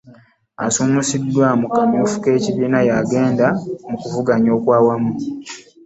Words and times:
Asumusiddwa 0.65 1.47
mu 1.59 1.67
kamyufu 1.73 2.17
k'ekibiina 2.23 2.79
yagenda 2.89 3.47
mu 3.89 3.95
kuvuganya 4.01 4.49
okwawamu. 4.57 5.11